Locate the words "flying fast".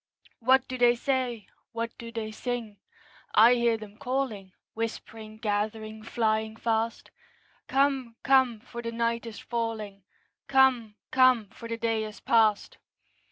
6.01-7.11